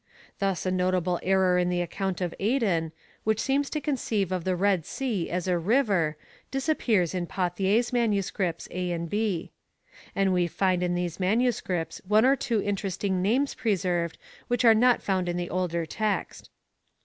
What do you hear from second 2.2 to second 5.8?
of Aden, which seems to conceive of the Red Sea as a